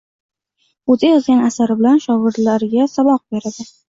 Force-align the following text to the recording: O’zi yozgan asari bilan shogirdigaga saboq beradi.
O’zi 0.93 1.11
yozgan 1.11 1.43
asari 1.49 1.75
bilan 1.81 2.01
shogirdigaga 2.05 2.87
saboq 2.95 3.21
beradi. 3.37 3.67